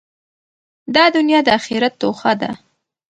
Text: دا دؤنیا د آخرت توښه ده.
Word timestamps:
دا 0.95 1.05
دؤنیا 1.13 1.39
د 1.45 1.47
آخرت 1.57 1.93
توښه 2.01 2.33
ده. 2.41 2.51